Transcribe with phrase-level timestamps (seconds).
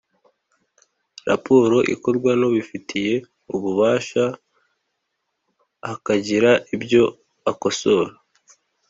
[1.29, 3.13] Raporo ikorwa n’ubifitiye
[3.53, 4.23] ububasha
[5.87, 7.03] hakagira ibyo
[7.51, 8.13] akosora